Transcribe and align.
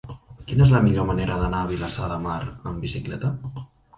Quina 0.51 0.63
és 0.67 0.71
la 0.75 0.79
millor 0.85 1.05
manera 1.09 1.35
d'anar 1.41 1.59
a 1.65 1.69
Vilassar 1.73 2.09
de 2.13 2.17
Mar 2.25 2.39
amb 2.71 2.87
bicicleta? 2.87 3.33